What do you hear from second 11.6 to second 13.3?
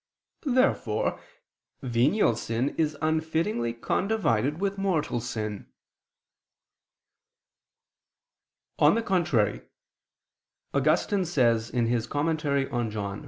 (Tract. xli in Joan.)